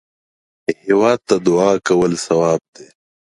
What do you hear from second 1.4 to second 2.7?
دعا کول ثواب